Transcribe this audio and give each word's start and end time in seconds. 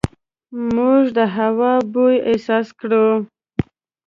موږ 0.75 1.03
د 1.17 1.19
هوا 1.37 1.73
بوی 1.91 2.15
احساس 2.29 2.67
کړو. 2.79 3.07